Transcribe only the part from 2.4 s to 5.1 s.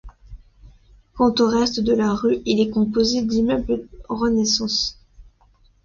il est composé d'immeubles renaissance.